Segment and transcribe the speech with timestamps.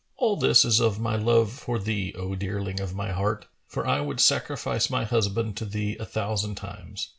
[0.17, 4.01] All this is of my love for thee, O dearling of my heart, for I
[4.01, 7.09] would sacrifice my husband to thee a thousand times.